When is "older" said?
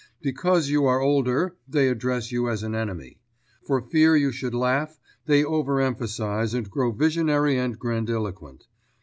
0.99-1.57